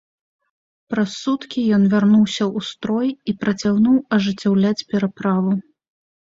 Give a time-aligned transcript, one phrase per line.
[0.93, 5.51] Праз суткі ён вярнуўся ў строй і працягнуў ажыццяўляць пераправу.